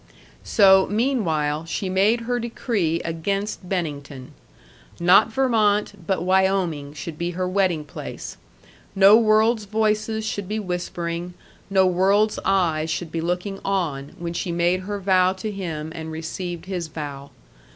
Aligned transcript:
So, 0.43 0.87
meanwhile, 0.89 1.63
she 1.65 1.87
made 1.87 2.21
her 2.21 2.39
decree 2.39 3.01
against 3.05 3.69
Bennington. 3.69 4.31
Not 4.99 5.31
Vermont, 5.31 5.93
but 6.07 6.23
Wyoming, 6.23 6.95
should 6.95 7.19
be 7.19 7.37
her 7.37 7.47
wedding 7.47 7.83
place. 7.85 8.35
No 8.95 9.15
world's 9.15 9.65
voices 9.65 10.25
should 10.25 10.47
be 10.47 10.57
whispering, 10.57 11.35
no 11.69 11.85
world's 11.85 12.39
eyes 12.43 12.89
should 12.89 13.11
be 13.11 13.21
looking 13.21 13.59
on, 13.63 14.15
when 14.17 14.33
she 14.33 14.51
made 14.51 14.79
her 14.79 14.99
vow 14.99 15.33
to 15.33 15.51
him 15.51 15.91
and 15.93 16.11
received 16.11 16.65
his 16.65 16.87
vow. 16.87 17.29